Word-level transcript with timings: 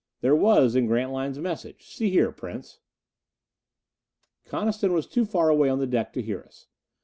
"There 0.21 0.35
was, 0.35 0.75
in 0.75 0.87
Grantline's 0.87 1.37
message 1.37 1.85
See 1.93 2.09
here, 2.09 2.31
Prince." 2.31 2.79
Coniston 4.45 4.93
was 4.93 5.05
too 5.05 5.25
far 5.25 5.49
away 5.49 5.69
on 5.69 5.77
the 5.77 5.85
deck 5.85 6.11
to 6.13 6.23
hear 6.23 6.41
us. 6.41 6.65